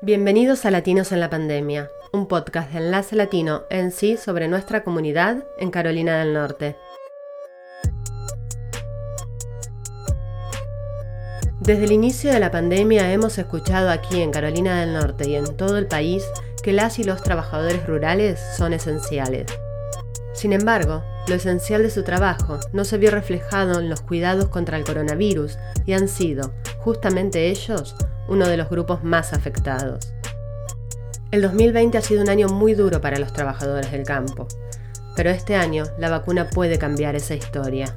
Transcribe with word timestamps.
Bienvenidos 0.00 0.64
a 0.64 0.70
Latinos 0.70 1.10
en 1.10 1.18
la 1.18 1.28
Pandemia, 1.28 1.90
un 2.12 2.28
podcast 2.28 2.70
de 2.70 2.78
Enlace 2.78 3.16
Latino 3.16 3.64
en 3.68 3.90
sí 3.90 4.16
sobre 4.16 4.46
nuestra 4.46 4.84
comunidad 4.84 5.42
en 5.58 5.72
Carolina 5.72 6.20
del 6.20 6.34
Norte. 6.34 6.76
Desde 11.58 11.84
el 11.84 11.90
inicio 11.90 12.32
de 12.32 12.38
la 12.38 12.52
pandemia 12.52 13.12
hemos 13.12 13.38
escuchado 13.38 13.90
aquí 13.90 14.22
en 14.22 14.30
Carolina 14.30 14.78
del 14.78 14.92
Norte 14.92 15.28
y 15.28 15.34
en 15.34 15.56
todo 15.56 15.76
el 15.78 15.88
país 15.88 16.24
que 16.62 16.72
las 16.72 17.00
y 17.00 17.02
los 17.02 17.20
trabajadores 17.20 17.84
rurales 17.84 18.38
son 18.56 18.74
esenciales. 18.74 19.46
Sin 20.32 20.52
embargo, 20.52 21.02
lo 21.26 21.34
esencial 21.34 21.82
de 21.82 21.90
su 21.90 22.04
trabajo 22.04 22.60
no 22.72 22.84
se 22.84 22.98
vio 22.98 23.10
reflejado 23.10 23.80
en 23.80 23.88
los 23.88 24.02
cuidados 24.02 24.46
contra 24.46 24.76
el 24.76 24.84
coronavirus 24.84 25.58
y 25.86 25.94
han 25.94 26.06
sido, 26.06 26.52
justamente 26.78 27.50
ellos, 27.50 27.96
uno 28.28 28.46
de 28.46 28.56
los 28.56 28.70
grupos 28.70 29.02
más 29.02 29.32
afectados. 29.32 30.12
El 31.30 31.42
2020 31.42 31.98
ha 31.98 32.02
sido 32.02 32.22
un 32.22 32.30
año 32.30 32.48
muy 32.48 32.74
duro 32.74 33.00
para 33.00 33.18
los 33.18 33.32
trabajadores 33.32 33.90
del 33.90 34.04
campo, 34.04 34.46
pero 35.16 35.30
este 35.30 35.56
año 35.56 35.84
la 35.98 36.10
vacuna 36.10 36.48
puede 36.48 36.78
cambiar 36.78 37.16
esa 37.16 37.34
historia. 37.34 37.96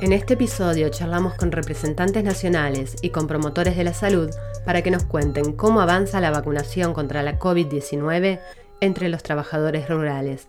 En 0.00 0.12
este 0.12 0.34
episodio 0.34 0.88
charlamos 0.90 1.34
con 1.34 1.50
representantes 1.50 2.22
nacionales 2.22 2.96
y 3.02 3.10
con 3.10 3.26
promotores 3.26 3.76
de 3.76 3.84
la 3.84 3.92
salud 3.92 4.30
para 4.64 4.82
que 4.82 4.92
nos 4.92 5.04
cuenten 5.04 5.52
cómo 5.52 5.80
avanza 5.80 6.20
la 6.20 6.30
vacunación 6.30 6.94
contra 6.94 7.22
la 7.22 7.38
COVID-19 7.38 8.40
entre 8.80 9.08
los 9.08 9.22
trabajadores 9.22 9.88
rurales. 9.88 10.46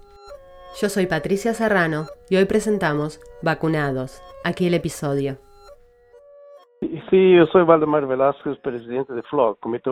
Yo 0.80 0.88
soy 0.88 1.08
Patricia 1.08 1.54
Serrano 1.56 2.08
y 2.30 2.36
hoy 2.36 2.46
presentamos 2.46 3.20
Vacunados. 3.42 4.22
Aquí 4.44 4.68
el 4.68 4.76
episodio. 4.76 5.40
Sí, 6.82 7.36
yo 7.36 7.46
soy 7.48 7.64
Valdemar 7.64 8.06
Velázquez, 8.08 8.58
presidente 8.60 9.14
de 9.14 9.24
FLOC, 9.24 9.60
Comité 9.60 9.90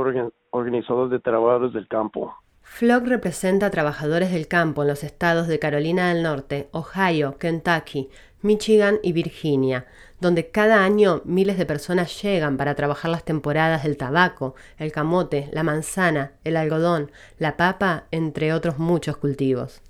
Organizador 0.51 1.09
de 1.09 1.19
Trabajadores 1.19 1.73
del 1.73 1.87
Campo. 1.87 2.33
FLOC 2.61 3.07
representa 3.07 3.65
a 3.65 3.71
trabajadores 3.71 4.31
del 4.31 4.47
campo 4.47 4.83
en 4.83 4.89
los 4.89 5.03
estados 5.03 5.47
de 5.47 5.59
Carolina 5.59 6.13
del 6.13 6.23
Norte, 6.23 6.69
Ohio, 6.71 7.37
Kentucky, 7.39 8.09
Michigan 8.41 8.99
y 9.03 9.13
Virginia, 9.13 9.85
donde 10.21 10.51
cada 10.51 10.83
año 10.83 11.21
miles 11.25 11.57
de 11.57 11.65
personas 11.65 12.21
llegan 12.21 12.55
para 12.55 12.75
trabajar 12.75 13.09
las 13.09 13.23
temporadas 13.23 13.83
del 13.83 13.97
tabaco, 13.97 14.55
el 14.77 14.91
camote, 14.91 15.49
la 15.51 15.63
manzana, 15.63 16.33
el 16.43 16.55
algodón, 16.55 17.11
la 17.39 17.57
papa, 17.57 18.05
entre 18.11 18.53
otros 18.53 18.79
muchos 18.79 19.17
cultivos. 19.17 19.81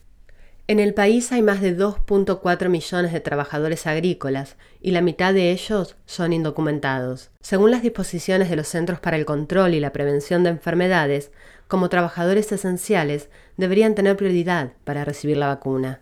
En 0.70 0.82
el 0.82 0.94
país 0.94 1.32
hay 1.32 1.42
más 1.42 1.62
de 1.62 1.78
2.4 1.78 2.68
millones 2.68 3.14
de 3.14 3.22
trabajadores 3.22 3.88
agrícolas 3.88 4.58
y 4.82 4.92
la 4.92 5.00
mitad 5.00 5.34
de 5.34 5.52
ellos 5.52 5.96
son 6.04 6.34
indocumentados. 6.34 7.32
Según 7.40 7.72
las 7.72 7.84
disposiciones 7.84 8.50
de 8.50 8.58
los 8.58 8.68
Centros 8.68 9.00
para 9.00 9.16
el 9.16 9.24
Control 9.24 9.74
y 9.74 9.80
la 9.80 9.94
Prevención 9.94 10.44
de 10.44 10.50
Enfermedades, 10.50 11.32
como 11.70 11.88
trabajadores 11.88 12.52
esenciales 12.52 13.32
deberían 13.56 13.96
tener 13.96 14.18
prioridad 14.18 14.74
para 14.84 15.06
recibir 15.06 15.38
la 15.38 15.48
vacuna. 15.48 16.02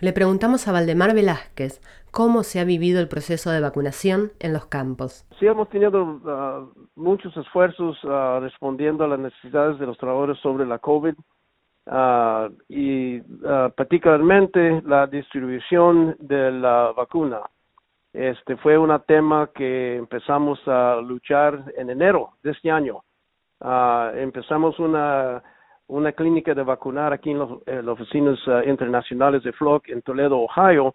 Le 0.00 0.12
preguntamos 0.12 0.68
a 0.68 0.72
Valdemar 0.72 1.14
Velázquez 1.14 1.80
cómo 2.10 2.42
se 2.42 2.60
ha 2.60 2.64
vivido 2.64 3.00
el 3.00 3.08
proceso 3.08 3.50
de 3.52 3.60
vacunación 3.60 4.32
en 4.38 4.52
los 4.52 4.66
campos. 4.66 5.24
Sí, 5.40 5.46
hemos 5.46 5.70
tenido 5.70 6.20
ah, 6.26 6.66
muchos 6.94 7.34
esfuerzos 7.38 7.96
ah, 8.04 8.38
respondiendo 8.42 9.04
a 9.04 9.08
las 9.08 9.18
necesidades 9.18 9.78
de 9.78 9.86
los 9.86 9.96
trabajadores 9.96 10.38
sobre 10.40 10.66
la 10.66 10.78
COVID 10.78 11.14
uh, 11.86 12.48
y 12.68 13.18
uh, 13.18 13.70
particularmente 13.76 14.82
la 14.86 15.06
distribución 15.06 16.16
de 16.18 16.50
la 16.52 16.92
vacuna. 16.96 17.40
Este 18.12 18.56
fue 18.56 18.78
un 18.78 18.96
tema 19.06 19.50
que 19.54 19.96
empezamos 19.96 20.60
a 20.66 21.00
luchar 21.00 21.72
en 21.76 21.90
enero 21.90 22.30
de 22.42 22.52
este 22.52 22.70
año. 22.70 23.02
Uh, 23.60 24.16
empezamos 24.16 24.78
una, 24.78 25.42
una 25.88 26.12
clínica 26.12 26.54
de 26.54 26.62
vacunar 26.62 27.12
aquí 27.12 27.30
en, 27.30 27.38
los, 27.38 27.66
las 27.66 27.88
oficinas 27.88 28.38
internacionales 28.66 29.42
de 29.42 29.52
FLOC 29.52 29.88
en 29.88 30.02
Toledo, 30.02 30.38
Ohio, 30.38 30.94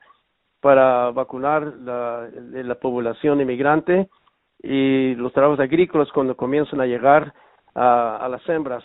para 0.61 1.11
vacunar 1.11 1.73
la, 1.81 2.27
la 2.51 2.75
población 2.75 3.41
inmigrante 3.41 4.09
y 4.61 5.15
los 5.15 5.31
trabajos 5.33 5.59
agrícolas 5.59 6.11
cuando 6.11 6.35
comienzan 6.35 6.81
a 6.81 6.85
llegar 6.85 7.33
a, 7.75 8.27
las 8.29 8.47
hembras 8.49 8.83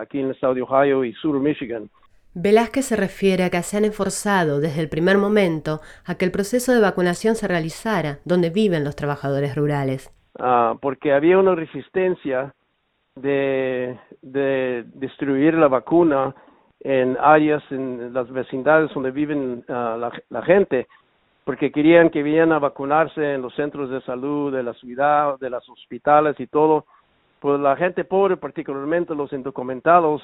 aquí 0.00 0.20
en 0.20 0.26
el 0.26 0.30
estado 0.32 0.54
de 0.54 0.62
Ohio 0.62 1.04
y 1.04 1.12
sur 1.14 1.38
Michigan. 1.40 1.90
Velázquez 2.34 2.84
se 2.84 2.96
refiere 2.96 3.44
a 3.44 3.50
que 3.50 3.62
se 3.62 3.76
han 3.76 3.84
esforzado 3.84 4.60
desde 4.60 4.80
el 4.80 4.88
primer 4.88 5.18
momento 5.18 5.80
a 6.06 6.14
que 6.14 6.24
el 6.24 6.30
proceso 6.30 6.72
de 6.72 6.80
vacunación 6.80 7.34
se 7.34 7.48
realizara 7.48 8.18
donde 8.24 8.50
viven 8.50 8.84
los 8.84 8.94
trabajadores 8.94 9.56
rurales. 9.56 10.12
Ah, 10.38 10.76
porque 10.80 11.12
había 11.12 11.38
una 11.38 11.54
resistencia 11.54 12.54
de, 13.16 13.98
distribuir 14.94 15.54
la 15.54 15.66
vacuna 15.68 16.34
en 16.80 17.16
áreas, 17.20 17.62
en 17.70 18.12
las 18.12 18.30
vecindades 18.30 18.92
donde 18.94 19.10
viven 19.10 19.64
ah, 19.68 19.96
la, 19.98 20.12
la, 20.28 20.42
gente, 20.42 20.86
porque 21.44 21.72
querían 21.72 22.10
que 22.10 22.22
vinieran 22.22 22.52
a 22.52 22.60
vacunarse 22.60 23.34
en 23.34 23.42
los 23.42 23.54
centros 23.56 23.90
de 23.90 24.00
salud 24.02 24.52
de 24.52 24.62
la 24.62 24.74
ciudad, 24.74 25.38
de 25.40 25.50
los 25.50 25.68
hospitales 25.68 26.38
y 26.38 26.46
todo, 26.46 26.84
pues 27.40 27.60
la 27.60 27.76
gente 27.76 28.04
pobre, 28.04 28.36
particularmente 28.36 29.14
los 29.14 29.32
indocumentados, 29.32 30.22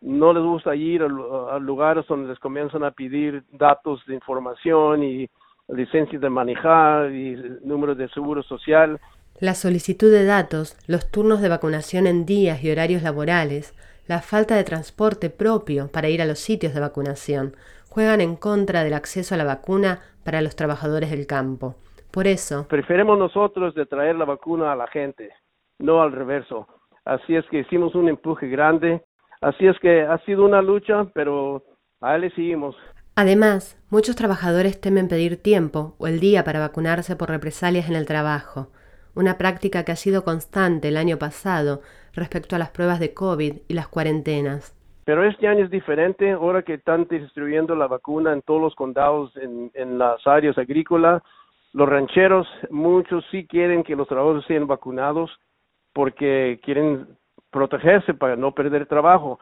no 0.00 0.32
les 0.32 0.42
gusta 0.42 0.74
ir 0.74 1.02
a, 1.02 1.58
lugares 1.58 2.06
donde 2.06 2.28
les 2.28 2.38
comienzan 2.38 2.84
a 2.84 2.90
pedir 2.90 3.44
datos 3.52 4.04
de 4.06 4.14
información 4.14 5.02
y 5.02 5.28
licencias 5.68 6.20
de 6.20 6.30
manejar 6.30 7.10
y 7.12 7.34
números 7.64 7.96
de 7.98 8.08
seguro 8.10 8.42
social. 8.42 9.00
La 9.40 9.54
solicitud 9.54 10.10
de 10.10 10.24
datos, 10.24 10.76
los 10.86 11.10
turnos 11.10 11.40
de 11.40 11.48
vacunación 11.48 12.06
en 12.06 12.24
días 12.24 12.62
y 12.62 12.70
horarios 12.70 13.02
laborales, 13.02 13.74
la 14.06 14.20
falta 14.20 14.54
de 14.54 14.64
transporte 14.64 15.30
propio 15.30 15.88
para 15.92 16.08
ir 16.08 16.22
a 16.22 16.26
los 16.26 16.38
sitios 16.38 16.74
de 16.74 16.80
vacunación, 16.80 17.54
juegan 17.88 18.20
en 18.20 18.36
contra 18.36 18.84
del 18.84 18.94
acceso 18.94 19.34
a 19.34 19.38
la 19.38 19.44
vacuna 19.44 20.00
para 20.24 20.42
los 20.42 20.56
trabajadores 20.56 21.10
del 21.10 21.26
campo. 21.26 21.74
Por 22.12 22.26
eso, 22.26 22.66
preferimos 22.68 23.18
nosotros 23.18 23.74
de 23.74 23.86
traer 23.86 24.16
la 24.16 24.24
vacuna 24.24 24.72
a 24.72 24.76
la 24.76 24.86
gente 24.86 25.32
no 25.78 26.02
al 26.02 26.12
reverso. 26.12 26.66
Así 27.04 27.36
es 27.36 27.44
que 27.46 27.60
hicimos 27.60 27.94
un 27.94 28.08
empuje 28.08 28.48
grande. 28.48 29.02
Así 29.40 29.66
es 29.66 29.78
que 29.78 30.02
ha 30.02 30.18
sido 30.24 30.44
una 30.44 30.62
lucha, 30.62 31.06
pero 31.14 31.62
a 32.00 32.16
él 32.16 32.22
le 32.22 32.30
seguimos. 32.30 32.76
Además, 33.14 33.82
muchos 33.90 34.16
trabajadores 34.16 34.80
temen 34.80 35.08
pedir 35.08 35.42
tiempo 35.42 35.94
o 35.98 36.06
el 36.06 36.20
día 36.20 36.44
para 36.44 36.60
vacunarse 36.60 37.16
por 37.16 37.30
represalias 37.30 37.88
en 37.88 37.96
el 37.96 38.06
trabajo, 38.06 38.68
una 39.14 39.38
práctica 39.38 39.84
que 39.84 39.92
ha 39.92 39.96
sido 39.96 40.24
constante 40.24 40.88
el 40.88 40.98
año 40.98 41.16
pasado 41.16 41.80
respecto 42.12 42.56
a 42.56 42.58
las 42.58 42.70
pruebas 42.70 43.00
de 43.00 43.14
COVID 43.14 43.54
y 43.68 43.74
las 43.74 43.88
cuarentenas. 43.88 44.74
Pero 45.06 45.24
este 45.24 45.46
año 45.46 45.64
es 45.64 45.70
diferente, 45.70 46.32
ahora 46.32 46.62
que 46.62 46.74
están 46.74 47.06
distribuyendo 47.08 47.74
la 47.74 47.86
vacuna 47.86 48.32
en 48.32 48.42
todos 48.42 48.60
los 48.60 48.74
condados, 48.74 49.34
en, 49.36 49.70
en 49.74 49.98
las 49.98 50.26
áreas 50.26 50.58
agrícolas, 50.58 51.22
los 51.72 51.88
rancheros, 51.88 52.46
muchos 52.70 53.24
sí 53.30 53.46
quieren 53.46 53.82
que 53.82 53.96
los 53.96 54.08
trabajadores 54.08 54.44
sean 54.46 54.66
vacunados, 54.66 55.30
porque 55.96 56.60
quieren 56.62 57.06
protegerse 57.50 58.12
para 58.12 58.36
no 58.36 58.52
perder 58.52 58.84
trabajo. 58.84 59.40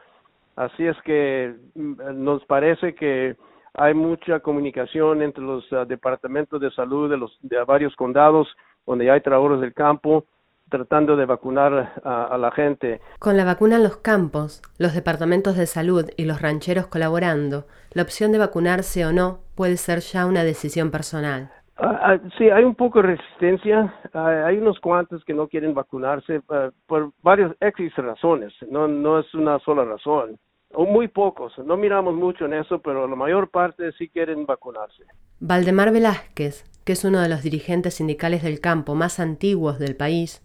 Así 0.55 0.87
es 0.87 0.95
que 1.03 1.53
mm, 1.75 2.23
nos 2.23 2.45
parece 2.45 2.95
que 2.95 3.35
hay 3.73 3.93
mucha 3.93 4.39
comunicación 4.39 5.21
entre 5.21 5.43
los 5.43 5.65
ah, 5.73 5.83
departamentos 5.83 6.61
de 6.61 6.71
salud 6.71 7.09
de 7.09 7.17
los 7.17 7.37
de 7.41 7.61
varios 7.65 7.93
condados 7.97 8.47
donde 8.85 9.11
hay 9.11 9.19
trabajadores 9.19 9.59
del 9.59 9.73
campo 9.73 10.27
tratando 10.69 11.17
de 11.17 11.25
vacunar 11.25 12.01
a, 12.03 12.37
la 12.37 12.51
gente. 12.51 12.99
Con 13.19 13.37
la 13.37 13.43
vacuna 13.43 13.75
en 13.75 13.83
los 13.83 13.97
campos, 13.97 14.63
los 14.79 14.95
departamentos 14.95 15.57
de 15.57 15.67
salud 15.67 16.09
y 16.17 16.25
los 16.25 16.41
rancheros 16.41 16.87
colaborando, 16.87 17.67
la 17.91 18.01
opción 18.01 18.31
de 18.31 18.39
vacunarse 18.39 19.05
o 19.05 19.11
no 19.11 19.41
puede 19.55 19.77
ser 19.77 19.99
ya 19.99 20.25
una 20.25 20.43
decisión 20.43 20.89
personal. 20.89 21.51
Ah, 21.77 21.99
ah, 22.01 22.19
sí, 22.37 22.49
hay 22.49 22.63
un 22.63 22.75
poco 22.75 23.01
de 23.01 23.15
resistencia. 23.15 23.93
Ah, 24.13 24.45
hay 24.45 24.57
unos 24.57 24.79
cuantos 24.79 25.23
que 25.25 25.33
no 25.33 25.47
quieren 25.47 25.73
vacunarse 25.73 26.41
por 26.87 27.11
varias 27.21 27.51
X 27.59 27.93
razones. 27.97 28.53
No, 28.69 28.87
no 28.87 29.19
es 29.19 29.33
una 29.33 29.59
sola 29.59 29.83
razón. 29.83 30.39
O 30.73 30.85
muy 30.85 31.07
pocos. 31.07 31.57
No 31.59 31.75
miramos 31.75 32.15
mucho 32.15 32.45
en 32.45 32.53
eso, 32.53 32.79
pero 32.79 33.07
la 33.07 33.15
mayor 33.15 33.49
parte 33.49 33.91
sí 33.93 34.07
quieren 34.09 34.45
vacunarse. 34.45 35.03
Valdemar 35.39 35.91
Velázquez, 35.91 36.63
que 36.85 36.93
es 36.93 37.03
uno 37.03 37.21
de 37.21 37.29
los 37.29 37.43
dirigentes 37.43 37.95
sindicales 37.95 38.43
del 38.43 38.61
campo 38.61 38.95
más 38.95 39.19
antiguos 39.19 39.77
del 39.77 39.97
país, 39.97 40.41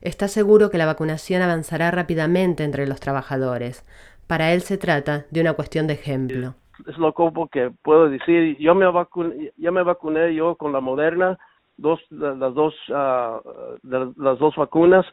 está 0.00 0.26
seguro 0.26 0.70
que 0.70 0.78
la 0.78 0.86
vacunación 0.86 1.42
avanzará 1.42 1.90
rápidamente 1.90 2.64
entre 2.64 2.86
los 2.86 2.98
trabajadores. 2.98 3.84
Para 4.26 4.52
él 4.52 4.62
se 4.62 4.78
trata 4.78 5.26
de 5.30 5.42
una 5.42 5.52
cuestión 5.52 5.86
de 5.86 5.94
ejemplo 5.94 6.54
es 6.86 6.98
lo 6.98 7.14
que 7.50 7.70
puedo 7.82 8.08
decir. 8.08 8.56
Yo 8.58 8.74
me 8.74 8.90
vacuné, 8.90 9.52
ya 9.56 9.70
me 9.70 9.82
vacuné 9.82 10.34
yo 10.34 10.56
con 10.56 10.72
la 10.72 10.80
Moderna, 10.80 11.38
dos 11.76 12.00
las 12.10 12.54
dos 12.54 12.74
uh, 12.88 13.40
las 13.82 14.38
dos 14.38 14.54
vacunas 14.56 15.06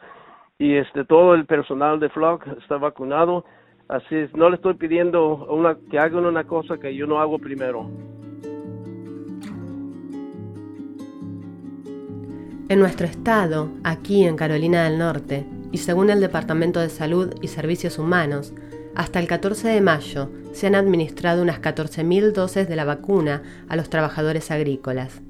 y 0.57 0.75
este 0.75 1.05
todo 1.05 1.33
el 1.33 1.45
personal 1.45 1.99
de 1.99 2.09
Flock 2.09 2.47
está 2.61 2.77
vacunado. 2.77 3.45
Así 3.87 4.15
es, 4.15 4.35
no 4.35 4.49
le 4.49 4.57
estoy 4.57 4.75
pidiendo 4.75 5.47
una 5.47 5.75
que 5.89 5.97
hagan 5.97 6.25
una 6.25 6.43
cosa 6.43 6.77
que 6.77 6.95
yo 6.95 7.07
no 7.07 7.19
hago 7.19 7.39
primero. 7.39 7.89
En 12.69 12.77
nuestro 12.77 13.07
estado, 13.07 13.69
aquí 13.83 14.25
en 14.25 14.35
Carolina 14.35 14.83
del 14.83 14.99
Norte, 14.99 15.47
y 15.71 15.77
según 15.79 16.11
el 16.11 16.19
Departamento 16.19 16.79
de 16.79 16.89
Salud 16.89 17.33
y 17.41 17.47
Servicios 17.47 17.97
Humanos, 17.97 18.53
hasta 18.95 19.19
el 19.19 19.27
14 19.27 19.67
de 19.67 19.81
mayo 19.81 20.29
se 20.51 20.67
han 20.67 20.75
administrado 20.75 21.41
unas 21.41 21.61
14.000 21.61 22.31
dosis 22.31 22.67
de 22.67 22.75
la 22.75 22.85
vacuna 22.85 23.43
a 23.67 23.75
los 23.75 23.89
trabajadores 23.89 24.51
agrícolas. 24.51 25.21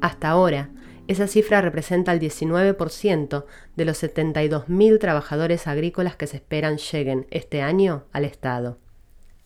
Hasta 0.00 0.30
ahora, 0.30 0.70
esa 1.08 1.26
cifra 1.26 1.60
representa 1.60 2.12
el 2.12 2.20
19% 2.20 3.44
de 3.76 3.84
los 3.84 4.02
72.000 4.02 4.98
trabajadores 5.00 5.66
agrícolas 5.66 6.16
que 6.16 6.26
se 6.26 6.36
esperan 6.36 6.78
lleguen 6.78 7.26
este 7.30 7.62
año 7.62 8.04
al 8.12 8.24
Estado. 8.24 8.78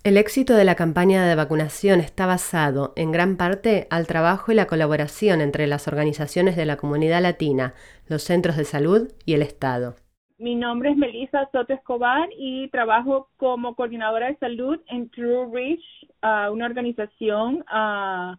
El 0.05 0.19
éxito 0.19 0.55
de 0.55 0.65
la 0.65 0.75
campaña 0.75 1.27
de 1.27 1.35
vacunación 1.35 2.01
está 2.01 2.27
basado 2.27 2.93
en 2.95 3.11
gran 3.11 3.39
parte 3.39 3.87
al 3.89 4.07
trabajo 4.07 4.53
y 4.53 4.55
la 4.55 4.67
colaboración 4.67 5.41
entre 5.41 5.67
las 5.67 5.89
organizaciones 5.89 6.57
de 6.57 6.67
la 6.67 6.77
comunidad 6.77 7.23
latina, 7.23 7.73
los 8.07 8.23
centros 8.23 8.59
de 8.59 8.67
salud 8.67 9.11
y 9.25 9.33
el 9.33 9.41
Estado. 9.41 9.97
Mi 10.37 10.57
nombre 10.57 10.91
es 10.91 10.97
Melissa 10.97 11.49
Soto 11.53 11.73
Escobar 11.73 12.29
y 12.37 12.69
trabajo 12.71 13.29
como 13.37 13.77
coordinadora 13.77 14.27
de 14.27 14.37
salud 14.39 14.81
en 14.89 15.09
True 15.11 15.47
Reach, 15.53 15.81
uh, 16.25 16.53
una 16.53 16.67
organización 16.67 17.65
uh, 17.73 18.35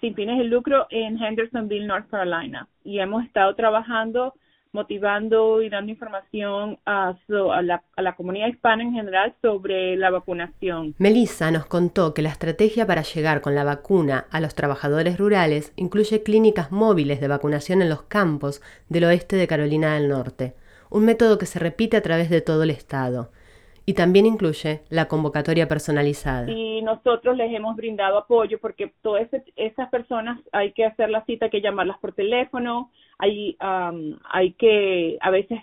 sin 0.00 0.16
fines 0.16 0.38
de 0.38 0.44
lucro 0.44 0.88
en 0.90 1.22
Hendersonville, 1.22 1.86
North 1.86 2.10
Carolina. 2.10 2.68
Y 2.82 2.98
hemos 2.98 3.24
estado 3.24 3.54
trabajando, 3.54 4.34
motivando 4.72 5.62
y 5.62 5.68
dando 5.68 5.92
información 5.92 6.80
a, 6.84 7.16
la, 7.62 7.84
a, 7.94 8.02
la, 8.02 8.16
comunidad 8.16 8.48
hispana 8.48 8.82
en 8.82 8.92
general 8.92 9.32
sobre 9.40 9.96
la 9.96 10.10
vacunación. 10.10 10.96
Melissa 10.98 11.52
nos 11.52 11.66
contó 11.66 12.12
que 12.12 12.22
la 12.22 12.30
estrategia 12.30 12.88
para 12.88 13.02
llegar 13.02 13.40
con 13.40 13.54
la 13.54 13.62
vacuna 13.62 14.26
a 14.32 14.40
los 14.40 14.56
trabajadores 14.56 15.16
rurales 15.16 15.72
incluye 15.76 16.24
clínicas 16.24 16.72
móviles 16.72 17.20
de 17.20 17.28
vacunación 17.28 17.82
en 17.82 17.88
los 17.88 18.02
campos 18.02 18.60
del 18.88 19.04
oeste 19.04 19.36
de 19.36 19.46
Carolina 19.46 19.94
del 19.94 20.08
Norte, 20.08 20.54
un 20.90 21.04
método 21.04 21.38
que 21.38 21.46
se 21.46 21.58
repite 21.58 21.96
a 21.96 22.02
través 22.02 22.30
de 22.30 22.40
todo 22.40 22.64
el 22.64 22.70
estado 22.70 23.30
y 23.86 23.94
también 23.94 24.26
incluye 24.26 24.82
la 24.88 25.08
convocatoria 25.08 25.66
personalizada. 25.66 26.50
Y 26.50 26.82
nosotros 26.82 27.36
les 27.36 27.52
hemos 27.52 27.76
brindado 27.76 28.18
apoyo 28.18 28.58
porque 28.60 28.92
todas 29.02 29.28
esas 29.56 29.90
personas 29.90 30.40
hay 30.52 30.72
que 30.72 30.84
hacer 30.84 31.10
la 31.10 31.24
cita, 31.24 31.46
hay 31.46 31.50
que 31.50 31.60
llamarlas 31.60 31.98
por 31.98 32.12
teléfono, 32.12 32.90
hay, 33.18 33.56
hay 33.60 34.52
que 34.52 35.18
a 35.20 35.30
veces 35.30 35.60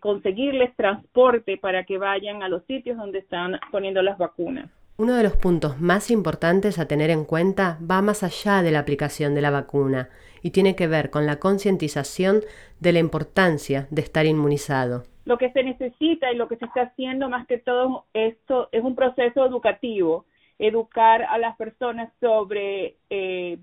conseguirles 0.00 0.74
transporte 0.76 1.56
para 1.56 1.84
que 1.84 1.96
vayan 1.96 2.42
a 2.42 2.48
los 2.48 2.64
sitios 2.64 2.98
donde 2.98 3.20
están 3.20 3.58
poniendo 3.70 4.02
las 4.02 4.18
vacunas. 4.18 4.68
Uno 4.98 5.14
de 5.14 5.22
los 5.22 5.36
puntos 5.36 5.80
más 5.80 6.10
importantes 6.10 6.78
a 6.78 6.86
tener 6.86 7.08
en 7.08 7.24
cuenta 7.24 7.78
va 7.90 8.02
más 8.02 8.22
allá 8.22 8.62
de 8.62 8.70
la 8.70 8.80
aplicación 8.80 9.34
de 9.34 9.40
la 9.40 9.50
vacuna 9.50 10.10
y 10.42 10.50
tiene 10.50 10.76
que 10.76 10.86
ver 10.86 11.10
con 11.10 11.26
la 11.26 11.38
concientización 11.38 12.40
de 12.80 12.92
la 12.92 12.98
importancia 12.98 13.86
de 13.90 14.02
estar 14.02 14.26
inmunizado. 14.26 15.04
Lo 15.24 15.38
que 15.38 15.52
se 15.52 15.62
necesita 15.62 16.32
y 16.32 16.36
lo 16.36 16.48
que 16.48 16.56
se 16.56 16.64
está 16.64 16.82
haciendo 16.82 17.28
más 17.28 17.46
que 17.46 17.58
todo 17.58 18.04
esto 18.14 18.68
es 18.72 18.82
un 18.82 18.96
proceso 18.96 19.44
educativo, 19.44 20.24
educar 20.58 21.22
a 21.22 21.38
las 21.38 21.56
personas 21.56 22.12
sobre 22.20 22.96
eh, 23.10 23.58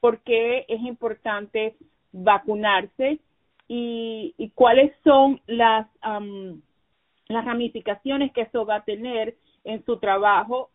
por 0.00 0.20
qué 0.20 0.64
es 0.68 0.80
importante 0.80 1.76
vacunarse 2.12 3.18
y, 3.68 4.52
cuáles 4.54 4.92
son 5.02 5.40
las, 5.46 5.86
las 7.28 7.44
ramificaciones 7.44 8.32
que 8.32 8.42
eso 8.42 8.66
va 8.66 8.76
a 8.76 8.84
tener 8.84 9.34
en 9.64 9.84
su 9.84 9.98
trabajo 9.98 10.70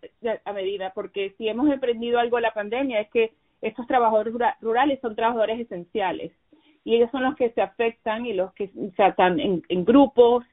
a 0.46 0.54
medida, 0.54 0.94
porque 0.94 1.36
si 1.38 1.48
hemos 1.48 1.70
emprendido 1.70 2.20
algo 2.20 2.40
la 2.40 2.54
pandemia 2.54 3.02
es 3.02 3.10
que 3.12 3.34
estos 3.62 3.88
trabajadores 3.88 4.34
rurales 4.62 5.00
son 5.02 5.16
trabajadores 5.16 5.60
esenciales 5.60 6.32
y 6.84 6.96
ellos 6.96 7.12
son 7.12 7.24
los 7.24 7.36
que 7.36 7.52
se 7.52 7.62
afectan 7.62 8.26
y 8.26 8.34
los 8.34 8.54
que 8.54 8.72
están 8.98 9.40
en, 9.40 9.86
grupos, 9.86 10.46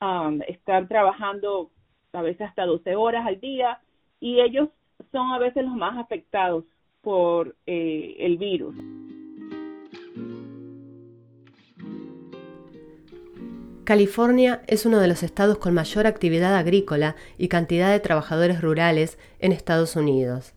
um, 0.00 0.40
están 0.48 0.88
trabajando 0.88 1.70
a 2.12 2.22
veces 2.22 2.48
hasta 2.48 2.66
12 2.66 2.96
horas 2.96 3.24
al 3.24 3.38
día 3.40 3.78
y 4.18 4.40
ellos 4.40 4.68
son 5.12 5.32
a 5.32 5.38
veces 5.38 5.64
los 5.64 5.76
más 5.76 5.96
afectados 5.98 6.64
por 7.02 7.54
eh, 7.66 8.16
el 8.18 8.36
virus. 8.36 8.74
California 13.84 14.62
es 14.66 14.84
uno 14.84 14.98
de 14.98 15.06
los 15.06 15.22
estados 15.22 15.58
con 15.58 15.72
mayor 15.72 16.08
actividad 16.08 16.56
agrícola 16.56 17.14
y 17.38 17.46
cantidad 17.46 17.92
de 17.92 18.00
trabajadores 18.00 18.60
rurales 18.60 19.16
en 19.38 19.52
Estados 19.52 19.94
Unidos. 19.94 20.55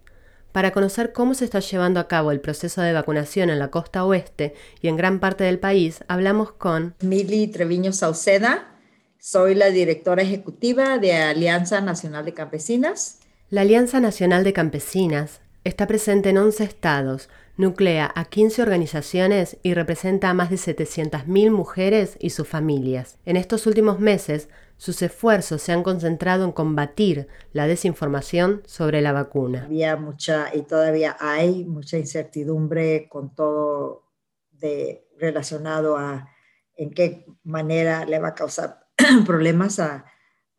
Para 0.52 0.72
conocer 0.72 1.14
cómo 1.14 1.36
se 1.36 1.46
está 1.46 1.60
llevando 1.60 2.00
a 2.00 2.08
cabo 2.08 2.32
el 2.32 2.42
proceso 2.42 2.82
de 2.82 2.92
vacunación 2.92 3.52
en 3.52 3.60
la 3.60 3.70
costa 3.70 4.04
oeste 4.04 4.56
y 4.82 4.88
en 4.88 4.98
gran 4.98 5.20
parte 5.20 5.44
del 5.44 5.60
país, 5.60 6.04
hablamos 6.08 6.52
con 6.52 6.96
Mili 7.02 7.48
Treviño 7.48 7.94
Sauceda. 7.94 8.76
Soy 9.20 9.54
la 9.54 9.70
directora 9.70 10.24
ejecutiva 10.24 10.98
de 10.98 11.14
Alianza 11.14 11.82
Nacional 11.82 12.26
de 12.26 12.34
Campesinas. 12.34 13.20
La 13.52 13.62
Alianza 13.62 14.00
Nacional 14.00 14.44
de 14.44 14.54
Campesinas 14.54 15.42
está 15.64 15.86
presente 15.86 16.30
en 16.30 16.40
11 16.40 16.64
estados, 16.64 17.30
nuclea 17.58 18.12
a 18.16 18.26
15 18.26 18.64
organizaciones 18.64 19.58
y 19.62 19.76
representa 19.76 20.32
a 20.32 20.34
más 20.34 20.50
de 20.50 20.56
700.000 20.56 21.52
mujeres 21.52 22.18
y 22.20 22.32
sus 22.32 22.48
familias. 22.48 23.18
En 23.26 23.38
estos 23.38 23.68
últimos 23.68 24.00
meses, 24.00 24.50
sus 24.80 25.02
esfuerzos 25.02 25.62
se 25.62 25.74
han 25.74 25.84
concentrado 25.84 26.46
en 26.46 26.54
combatir 26.54 27.28
la 27.52 27.68
desinformación 27.68 28.64
sobre 28.66 29.02
la 29.02 29.12
vacuna. 29.12 29.66
Había 29.66 29.98
mucha 29.98 30.56
y 30.56 30.62
todavía 30.62 31.18
hay 31.20 31.66
mucha 31.66 31.98
incertidumbre 31.98 33.10
con 33.10 33.36
todo 33.36 34.06
de, 34.52 35.06
relacionado 35.18 35.98
a 35.98 36.30
en 36.78 36.92
qué 36.92 37.26
manera 37.44 38.06
le 38.06 38.20
va 38.20 38.30
a 38.30 38.36
causar 38.36 38.88
problemas 39.26 39.82
a, 39.82 40.06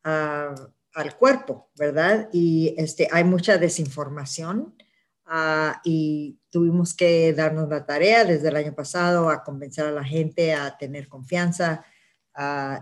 al 0.05 1.17
cuerpo, 1.17 1.71
¿verdad? 1.75 2.29
Y 2.31 2.75
este, 2.77 3.09
hay 3.11 3.25
mucha 3.25 3.57
desinformación 3.57 4.75
ah, 5.25 5.81
y 5.83 6.39
tuvimos 6.51 6.93
que 6.95 7.33
darnos 7.33 7.71
la 7.71 7.87
tarea 7.87 8.27
desde 8.27 8.49
el 8.49 8.57
año 8.57 8.75
pasado 8.75 9.31
a 9.31 9.43
convencer 9.45 9.87
a 9.87 9.93
la 9.93 10.05
gente 10.05 10.53
a 10.53 10.77
tener 10.77 11.09
confianza 11.09 11.87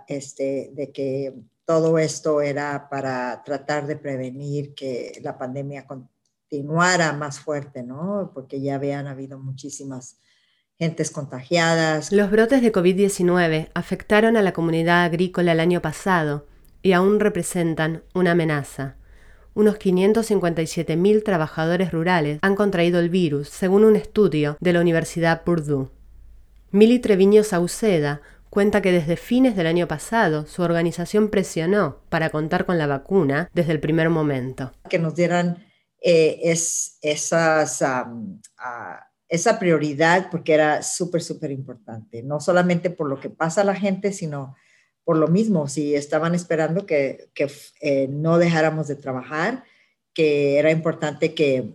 este, 0.09 0.71
de 0.75 0.93
que 0.93 1.35
todo 1.65 1.99
esto 1.99 2.41
era 2.41 2.89
para 2.89 3.43
tratar 3.45 3.87
de 3.87 3.97
prevenir 3.97 4.75
que 4.75 5.21
la 5.23 5.37
pandemia 5.37 5.87
continuara 5.87 7.13
más 7.13 7.41
fuerte, 7.41 7.83
¿no? 7.83 8.31
Porque 8.35 8.61
ya 8.61 8.77
habían 8.77 9.07
habido 9.07 9.39
muchísimas 9.39 10.19
gentes 10.79 11.11
contagiadas. 11.11 12.13
Los 12.13 12.31
brotes 12.31 12.63
de 12.63 12.73
COVID-19 12.73 13.71
afectaron 13.75 14.37
a 14.37 14.43
la 14.43 14.53
comunidad 14.53 15.05
agrícola 15.05 15.53
el 15.53 15.61
año 15.61 15.83
pasado 15.83 16.47
y 16.83 16.93
aún 16.93 17.21
representan 17.21 18.03
una 18.15 18.33
amenaza. 18.33 18.97
Unos 19.55 19.79
557.000 19.79 21.25
trabajadores 21.25 21.91
rurales 21.91 22.39
han 22.43 22.55
contraído 22.55 23.01
el 23.01 23.11
virus, 23.11 23.49
según 23.49 23.85
un 23.85 23.97
estudio 23.97 24.57
de 24.61 24.73
la 24.73 24.81
Universidad 24.81 25.43
Purdue. 25.43 25.91
Mili 26.71 26.99
Treviño 26.99 27.43
Sauceda 27.43 28.21
cuenta 28.51 28.83
que 28.83 28.93
desde 28.93 29.17
fines 29.17 29.57
del 29.57 29.67
año 29.67 29.89
pasado 29.89 30.47
su 30.47 30.63
organización 30.63 31.29
presionó 31.29 32.01
para 32.09 32.31
contar 32.31 32.67
con 32.67 32.79
la 32.79 32.87
vacuna 32.87 33.51
desde 33.55 33.73
el 33.73 33.81
primer 33.81 34.11
momento. 34.11 34.73
Que 34.89 34.99
nos 34.99 35.15
dieran 35.15 35.67
eh, 36.01 36.41
es, 36.45 36.99
esas, 37.03 37.83
esa 39.29 39.59
prioridad 39.59 40.31
porque 40.31 40.55
era 40.55 40.83
súper, 40.83 41.23
súper 41.23 41.51
importante, 41.51 42.23
no 42.23 42.41
solamente 42.41 42.91
por 42.91 43.09
lo 43.09 43.21
que 43.21 43.31
pasa 43.31 43.63
a 43.63 43.65
la 43.65 43.75
gente, 43.75 44.13
sino 44.13 44.55
por 45.05 45.17
lo 45.17 45.29
mismo, 45.29 45.69
si 45.69 45.95
estaban 45.95 46.35
esperando 46.35 46.85
que, 46.85 47.31
que 47.35 47.51
eh, 47.81 48.09
no 48.09 48.37
dejáramos 48.37 48.89
de 48.89 48.97
trabajar, 48.97 49.65
que 50.13 50.59
era 50.59 50.71
importante 50.71 51.33
que 51.33 51.73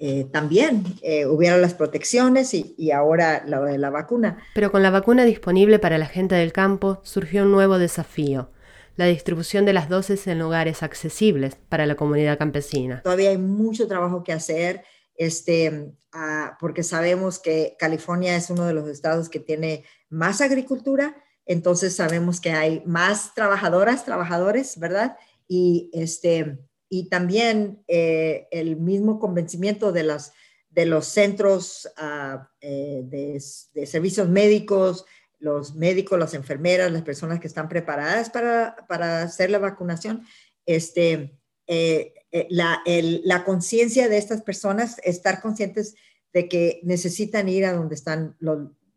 eh, 0.00 0.28
también 0.32 0.84
eh, 1.02 1.26
hubiera 1.26 1.56
las 1.56 1.74
protecciones 1.74 2.54
y, 2.54 2.90
ahora 2.92 3.42
la 3.46 3.60
de 3.62 3.78
la 3.78 3.90
vacuna. 3.90 4.38
Pero 4.54 4.70
con 4.70 4.82
la 4.82 4.90
vacuna 4.90 5.24
disponible 5.24 5.80
para 5.80 5.98
la 5.98 6.06
gente 6.06 6.36
del 6.36 6.52
campo 6.52 7.00
surgió 7.02 7.42
un 7.42 7.50
nuevo 7.50 7.78
desafío, 7.78 8.50
la 8.94 9.06
distribución 9.06 9.64
de 9.64 9.72
las 9.72 9.88
dosis 9.88 10.28
en 10.28 10.38
lugares 10.38 10.84
accesibles 10.84 11.56
para 11.68 11.84
la 11.84 11.96
comunidad 11.96 12.38
campesina. 12.38 13.02
Todavía 13.02 13.30
hay 13.30 13.38
mucho 13.38 13.88
trabajo 13.88 14.22
que 14.22 14.32
hacer, 14.32 14.84
este, 15.16 15.92
ah, 16.12 16.56
porque 16.60 16.84
sabemos 16.84 17.40
que 17.40 17.74
California 17.76 18.36
es 18.36 18.50
uno 18.50 18.66
de 18.66 18.74
los 18.74 18.88
estados 18.88 19.28
que 19.28 19.40
tiene 19.40 19.84
más 20.10 20.40
agricultura, 20.40 21.16
entonces 21.44 21.96
sabemos 21.96 22.40
que 22.40 22.52
hay 22.52 22.82
más 22.86 23.34
trabajadoras, 23.34 24.04
trabajadores, 24.04 24.78
¿verdad? 24.78 25.16
Y 25.48 25.90
este, 25.92 26.58
y 26.88 27.08
también 27.08 27.82
eh, 27.88 28.48
el 28.50 28.76
mismo 28.76 29.18
convencimiento 29.18 29.92
de, 29.92 30.04
las, 30.04 30.32
de 30.70 30.86
los 30.86 31.06
centros 31.06 31.88
ah, 31.96 32.50
eh, 32.60 33.02
de, 33.04 33.40
servicios 33.86 34.28
médicos, 34.28 35.04
los 35.38 35.74
médicos, 35.74 36.18
las 36.18 36.34
enfermeras, 36.34 36.90
las 36.90 37.02
personas 37.02 37.40
que 37.40 37.46
están 37.46 37.68
preparadas 37.68 38.30
para, 38.30 38.76
para 38.88 39.22
hacer 39.22 39.50
la 39.50 39.58
vacunación, 39.58 40.24
este, 40.66 41.38
eh, 41.66 42.14
la, 42.50 42.82
la 42.86 43.44
conciencia 43.44 44.08
de 44.08 44.18
estas 44.18 44.42
personas, 44.42 45.00
estar 45.04 45.40
conscientes 45.40 45.94
de 46.32 46.48
que 46.48 46.80
necesitan 46.82 47.48
ir 47.48 47.64
a 47.64 47.72
donde 47.72 47.94
están 47.94 48.36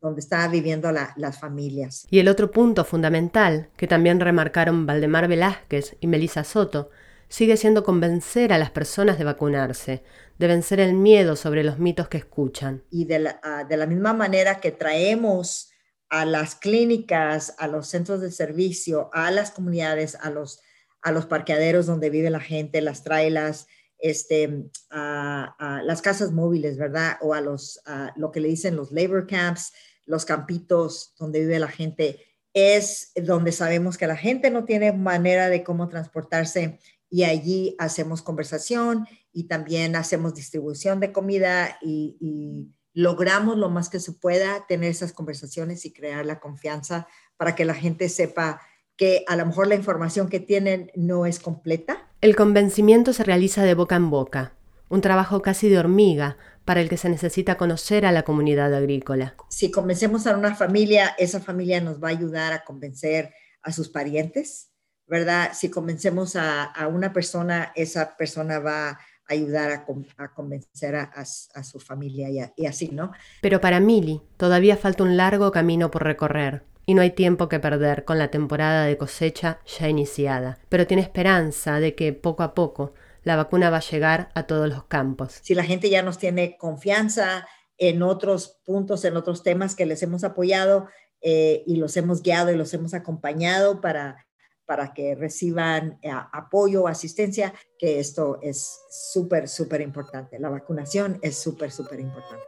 donde 0.01 0.19
están 0.19 0.51
viviendo 0.51 0.91
las 0.91 1.39
familias. 1.39 2.07
Y 2.09 2.19
el 2.19 2.27
otro 2.27 2.49
punto 2.49 2.83
fundamental, 2.83 3.69
que 3.77 3.87
también 3.87 4.19
remarcaron 4.19 4.87
Valdemar 4.87 5.27
Velázquez 5.27 5.95
y 5.99 6.07
Melissa 6.07 6.43
Soto, 6.43 6.89
sigue 7.31 7.55
siendo 7.55 7.85
convencer 7.85 8.51
a 8.51 8.57
las 8.57 8.71
personas 8.71 9.17
de 9.17 9.23
vacunarse, 9.23 10.03
de 10.37 10.47
vencer 10.47 10.81
el 10.81 10.93
miedo 10.93 11.37
sobre 11.37 11.63
los 11.63 11.79
mitos 11.79 12.09
que 12.09 12.17
escuchan. 12.17 12.83
Y 12.91 13.05
de 13.05 13.19
la, 13.19 13.39
ah, 13.41 13.63
de 13.63 13.77
la 13.77 13.85
misma 13.85 14.13
manera 14.13 14.59
que 14.59 14.71
traemos 14.71 15.71
a 16.09 16.25
las 16.25 16.55
clínicas, 16.55 17.55
a 17.57 17.67
los 17.67 17.87
centros 17.87 18.19
de 18.19 18.31
servicio, 18.31 19.09
a 19.13 19.31
las 19.31 19.51
comunidades, 19.51 20.15
a 20.15 20.29
los, 20.29 20.59
a 21.01 21.13
los 21.13 21.25
parqueaderos 21.25 21.85
donde 21.85 22.09
vive 22.09 22.29
la 22.29 22.41
gente, 22.41 22.81
las 22.81 23.01
trailas, 23.01 23.67
este, 23.97 24.65
a, 24.89 25.81
las 25.85 26.01
casas 26.01 26.33
móviles, 26.33 26.77
¿verdad? 26.77 27.13
O 27.21 27.33
a 27.33 27.39
los, 27.39 27.81
lo 28.17 28.33
que 28.33 28.41
le 28.41 28.49
dicen 28.49 28.75
los 28.75 28.91
labor 28.91 29.25
camps, 29.25 29.71
los 30.05 30.25
campitos 30.25 31.15
donde 31.17 31.39
vive 31.39 31.59
la 31.59 31.69
gente, 31.69 32.25
es 32.53 33.13
donde 33.15 33.53
sabemos 33.53 33.97
que 33.97 34.07
la 34.07 34.17
gente 34.17 34.51
no 34.51 34.65
tiene 34.65 34.91
manera 34.91 35.47
de 35.47 35.63
cómo 35.63 35.87
transportarse 35.87 36.77
y 37.11 37.25
allí 37.25 37.75
hacemos 37.77 38.23
conversación 38.23 39.07
y 39.31 39.43
también 39.43 39.95
hacemos 39.95 40.33
distribución 40.33 40.99
de 40.99 41.11
comida 41.11 41.77
y 41.83 42.73
logramos 42.93 43.57
lo 43.57 43.69
más 43.69 43.89
que 43.89 43.99
se 43.99 44.13
pueda 44.13 44.65
tener 44.67 44.89
esas 44.89 45.13
conversaciones 45.13 45.85
y 45.85 45.93
crear 45.93 46.25
la 46.25 46.39
confianza 46.39 47.07
para 47.37 47.55
que 47.55 47.65
la 47.65 47.73
gente 47.73 48.09
sepa 48.09 48.61
que 48.95 49.23
a 49.27 49.35
lo 49.35 49.45
mejor 49.45 49.67
la 49.67 49.75
información 49.75 50.29
que 50.29 50.39
tienen 50.39 50.91
no 50.95 51.25
es 51.25 51.39
completa. 51.39 52.09
El 52.21 52.35
convencimiento 52.35 53.13
se 53.13 53.23
realiza 53.23 53.63
de 53.63 53.73
boca 53.73 53.95
en 53.95 54.09
boca, 54.09 54.53
un 54.89 55.01
trabajo 55.01 55.41
casi 55.41 55.69
de 55.69 55.79
hormiga 55.79 56.37
para 56.65 56.81
el 56.81 56.89
que 56.89 56.97
se 56.97 57.09
necesita 57.09 57.57
conocer 57.57 58.05
a 58.05 58.11
la 58.11 58.23
comunidad 58.23 58.73
agrícola. 58.73 59.35
Si 59.49 59.71
convencemos 59.71 60.27
a 60.27 60.37
una 60.37 60.53
familia, 60.55 61.15
esa 61.17 61.39
familia 61.39 61.81
nos 61.81 62.01
va 62.01 62.09
a 62.09 62.11
ayudar 62.11 62.53
a 62.53 62.63
convencer 62.63 63.33
a 63.63 63.71
sus 63.71 63.89
parientes, 63.89 64.70
¿verdad? 65.11 65.51
Si 65.53 65.69
convencemos 65.69 66.37
a, 66.37 66.63
a 66.63 66.87
una 66.87 67.11
persona, 67.11 67.73
esa 67.75 68.15
persona 68.15 68.59
va 68.59 68.91
a 68.91 68.99
ayudar 69.27 69.69
a, 69.69 69.85
convencer 70.33 70.95
a, 70.95 71.25
su 71.25 71.81
familia 71.81 72.49
y, 72.55 72.65
así, 72.65 72.87
¿no? 72.93 73.11
Pero 73.41 73.59
para 73.59 73.81
Mili 73.81 74.21
todavía 74.37 74.77
falta 74.77 75.03
un 75.03 75.17
largo 75.17 75.51
camino 75.51 75.91
por 75.91 76.05
recorrer 76.05 76.63
y 76.85 76.93
no 76.93 77.01
hay 77.01 77.11
tiempo 77.11 77.49
que 77.49 77.59
perder 77.59 78.05
con 78.05 78.19
la 78.19 78.31
temporada 78.31 78.85
de 78.85 78.97
cosecha 78.97 79.59
ya 79.65 79.89
iniciada, 79.89 80.59
pero 80.69 80.87
tiene 80.87 81.03
esperanza 81.03 81.81
de 81.81 81.93
que 81.93 82.13
poco 82.13 82.43
a 82.43 82.53
poco 82.53 82.93
la 83.23 83.35
vacuna 83.35 83.69
va 83.69 83.77
a 83.77 83.81
llegar 83.81 84.29
a 84.33 84.43
todos 84.43 84.69
los 84.69 84.85
campos. 84.85 85.39
Si 85.41 85.55
la 85.55 85.65
gente 85.65 85.89
ya 85.89 86.03
nos 86.03 86.19
tiene 86.19 86.55
confianza 86.57 87.45
en 87.77 88.01
otros 88.01 88.61
puntos, 88.63 89.03
en 89.03 89.17
otros 89.17 89.43
temas 89.43 89.75
que 89.75 89.85
les 89.85 90.01
hemos 90.03 90.23
apoyado 90.23 90.87
eh, 91.19 91.63
y 91.67 91.75
los 91.75 91.97
hemos 91.97 92.21
guiado 92.21 92.49
y 92.49 92.55
los 92.55 92.73
hemos 92.73 92.93
acompañado 92.93 93.81
para 93.81 94.25
para 94.65 94.93
que 94.93 95.15
reciban 95.15 95.99
eh, 96.01 96.11
apoyo 96.31 96.83
o 96.83 96.87
asistencia, 96.87 97.53
que 97.77 97.99
esto 97.99 98.39
es 98.41 98.81
súper, 98.89 99.47
súper 99.47 99.81
importante. 99.81 100.39
La 100.39 100.49
vacunación 100.49 101.19
es 101.21 101.37
súper, 101.37 101.71
súper 101.71 101.99
importante. 101.99 102.45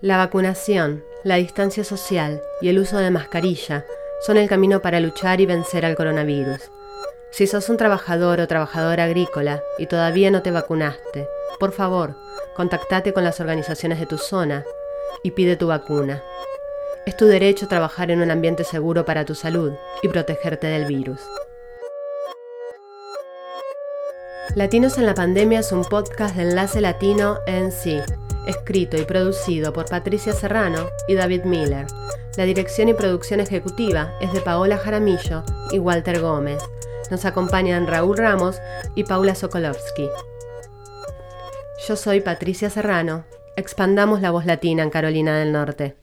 La 0.00 0.16
vacunación, 0.16 1.04
la 1.24 1.36
distancia 1.36 1.84
social 1.84 2.42
y 2.60 2.68
el 2.68 2.78
uso 2.78 2.98
de 2.98 3.10
mascarilla 3.10 3.84
son 4.20 4.36
el 4.36 4.48
camino 4.48 4.80
para 4.80 5.00
luchar 5.00 5.40
y 5.40 5.46
vencer 5.46 5.84
al 5.84 5.96
coronavirus. 5.96 6.70
Si 7.30 7.46
sos 7.46 7.68
un 7.68 7.76
trabajador 7.76 8.40
o 8.40 8.48
trabajadora 8.48 9.04
agrícola 9.04 9.62
y 9.78 9.86
todavía 9.86 10.30
no 10.30 10.42
te 10.42 10.50
vacunaste, 10.50 11.28
por 11.58 11.72
favor, 11.72 12.16
contactate 12.56 13.12
con 13.12 13.24
las 13.24 13.40
organizaciones 13.40 14.00
de 14.00 14.06
tu 14.06 14.18
zona 14.18 14.64
y 15.22 15.32
pide 15.32 15.56
tu 15.56 15.68
vacuna. 15.68 16.22
Es 17.10 17.16
tu 17.16 17.26
derecho 17.26 17.66
trabajar 17.66 18.12
en 18.12 18.22
un 18.22 18.30
ambiente 18.30 18.62
seguro 18.62 19.04
para 19.04 19.24
tu 19.24 19.34
salud 19.34 19.72
y 20.00 20.06
protegerte 20.06 20.68
del 20.68 20.84
virus. 20.84 21.18
Latinos 24.54 24.96
en 24.96 25.06
la 25.06 25.14
Pandemia 25.14 25.58
es 25.58 25.72
un 25.72 25.82
podcast 25.82 26.36
de 26.36 26.42
Enlace 26.42 26.80
Latino 26.80 27.38
en 27.48 27.72
sí, 27.72 27.98
escrito 28.46 28.96
y 28.96 29.02
producido 29.02 29.72
por 29.72 29.86
Patricia 29.86 30.32
Serrano 30.32 30.88
y 31.08 31.16
David 31.16 31.42
Miller. 31.42 31.88
La 32.36 32.44
dirección 32.44 32.88
y 32.88 32.94
producción 32.94 33.40
ejecutiva 33.40 34.12
es 34.20 34.32
de 34.32 34.40
Paola 34.40 34.78
Jaramillo 34.78 35.42
y 35.72 35.80
Walter 35.80 36.20
Gómez. 36.20 36.62
Nos 37.10 37.24
acompañan 37.24 37.88
Raúl 37.88 38.18
Ramos 38.18 38.60
y 38.94 39.02
Paula 39.02 39.34
Sokolovsky. 39.34 40.08
Yo 41.88 41.96
soy 41.96 42.20
Patricia 42.20 42.70
Serrano. 42.70 43.24
Expandamos 43.56 44.20
la 44.20 44.30
voz 44.30 44.46
latina 44.46 44.84
en 44.84 44.90
Carolina 44.90 45.36
del 45.36 45.50
Norte. 45.50 45.99